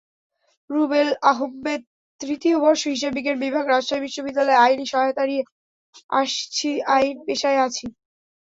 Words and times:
রুবেল 0.69 1.09
আহম্মেদতৃতীয় 1.31 2.57
বর্ষ, 2.59 2.81
হিসাববিজ্ঞান 2.93 3.37
বিভাগ, 3.43 3.63
রাজশাহী 3.67 4.01
বিশ্ববিদ্যালয়ই-আইনি 4.03 4.85
সহায়তা 4.87 5.23
নিয়ে 5.29 5.43
আসছিআইন 6.11 7.15
পেশায় 7.27 7.59
আছি। 7.65 7.85